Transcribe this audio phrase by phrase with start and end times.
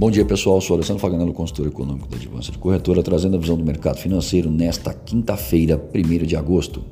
[0.00, 3.54] Bom dia pessoal, sou Alessandro Faganello, consultor econômico da Advança de Corretora, trazendo a visão
[3.54, 6.82] do mercado financeiro nesta quinta-feira, 1 de agosto.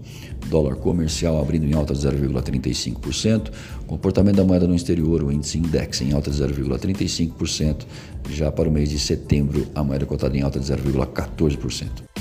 [0.51, 3.51] Dólar comercial abrindo em alta de 0,35%,
[3.87, 7.87] comportamento da moeda no exterior, o índice index em alta de 0,35%,
[8.29, 12.18] já para o mês de setembro, a moeda cotada em alta de 0,14%.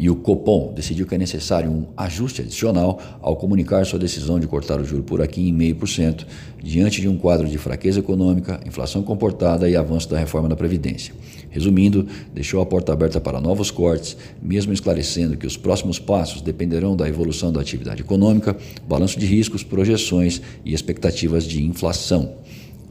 [0.00, 4.46] E o Copom decidiu que é necessário um ajuste adicional ao comunicar sua decisão de
[4.46, 6.24] cortar o juro por aqui em 0,5%
[6.64, 11.12] diante de um quadro de fraqueza econômica, inflação comportada e avanço da reforma da Previdência.
[11.50, 16.96] Resumindo, deixou a porta aberta para novos cortes, mesmo esclarecendo que os próximos passos dependerão
[16.96, 18.56] da evolução da atividade econômica,
[18.88, 22.36] balanço de riscos, projeções e expectativas de inflação.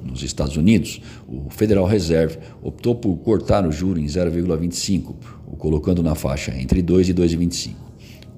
[0.03, 6.01] Nos Estados Unidos, o Federal Reserve optou por cortar o juro em 0,25, o colocando
[6.01, 7.75] na faixa entre 2 e 2,25.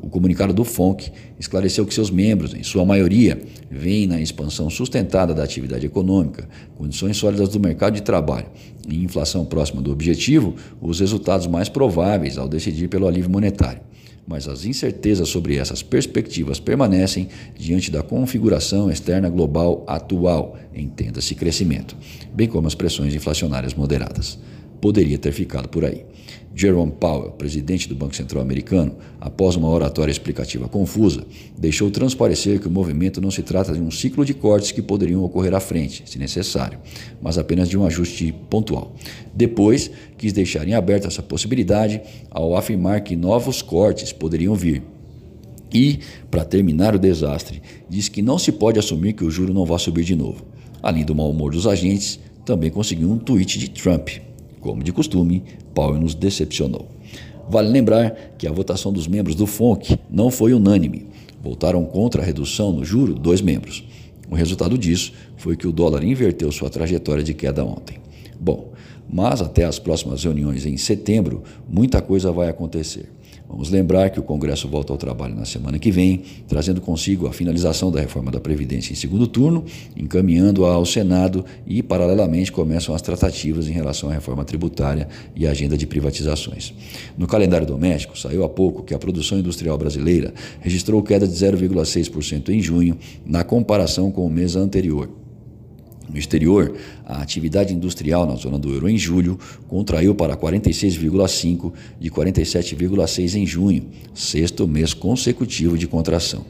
[0.01, 3.39] O comunicado do FONC esclareceu que seus membros, em sua maioria,
[3.69, 8.47] veem na expansão sustentada da atividade econômica, condições sólidas do mercado de trabalho
[8.89, 13.81] e inflação próxima do objetivo os resultados mais prováveis ao decidir pelo alívio monetário
[14.27, 21.97] mas as incertezas sobre essas perspectivas permanecem diante da configuração externa global atual, entenda-se crescimento,
[22.33, 24.39] bem como as pressões inflacionárias moderadas.
[24.81, 26.03] Poderia ter ficado por aí.
[26.53, 31.23] Jerome Powell, presidente do Banco Central americano, após uma oratória explicativa confusa,
[31.57, 35.23] deixou transparecer que o movimento não se trata de um ciclo de cortes que poderiam
[35.23, 36.79] ocorrer à frente, se necessário,
[37.21, 38.95] mas apenas de um ajuste pontual.
[39.33, 44.83] Depois, quis deixar em aberto essa possibilidade ao afirmar que novos cortes poderiam vir.
[45.73, 49.65] E, para terminar o desastre, diz que não se pode assumir que o juro não
[49.65, 50.45] vá subir de novo.
[50.83, 54.09] Além do mau humor dos agentes, também conseguiu um tweet de Trump
[54.61, 56.87] como de costume, Powell nos decepcionou.
[57.49, 61.07] Vale lembrar que a votação dos membros do FONC não foi unânime.
[61.43, 63.83] Votaram contra a redução no juro dois membros.
[64.29, 67.97] O resultado disso foi que o dólar inverteu sua trajetória de queda ontem.
[68.39, 68.71] Bom,
[69.11, 73.09] mas até as próximas reuniões em setembro, muita coisa vai acontecer.
[73.51, 77.33] Vamos lembrar que o Congresso volta ao trabalho na semana que vem, trazendo consigo a
[77.33, 83.01] finalização da reforma da Previdência em segundo turno, encaminhando-a ao Senado e, paralelamente, começam as
[83.01, 86.73] tratativas em relação à reforma tributária e à agenda de privatizações.
[87.17, 92.49] No calendário doméstico, saiu há pouco que a produção industrial brasileira registrou queda de 0,6%
[92.49, 95.09] em junho, na comparação com o mês anterior.
[96.11, 99.39] No exterior, a atividade industrial na zona do euro em julho
[99.69, 106.45] contraiu para 46,5 de 47,6 em junho, sexto mês consecutivo de contração.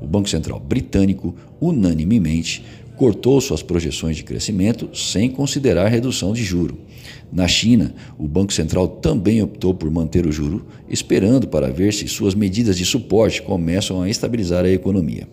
[0.00, 2.64] O Banco Central britânico, unanimemente,
[2.96, 6.78] cortou suas projeções de crescimento sem considerar redução de juro.
[7.32, 12.06] Na China, o Banco Central também optou por manter o juro, esperando para ver se
[12.06, 15.26] suas medidas de suporte começam a estabilizar a economia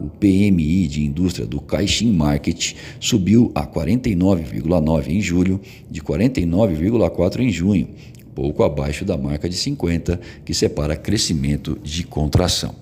[0.00, 7.50] o PMI de indústria do Caixin Market subiu a 49,9 em julho, de 49,4 em
[7.50, 7.88] junho,
[8.34, 12.74] pouco abaixo da marca de 50, que separa crescimento de contração.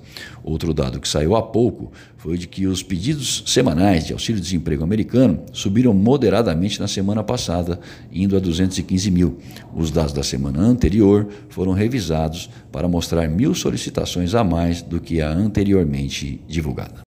[0.42, 5.40] Outro dado que saiu há pouco foi de que os pedidos semanais de auxílio-desemprego americano
[5.52, 7.78] subiram moderadamente na semana passada,
[8.12, 9.38] indo a 215 mil.
[9.74, 15.20] Os dados da semana anterior foram revisados para mostrar mil solicitações a mais do que
[15.20, 17.07] a anteriormente divulgada.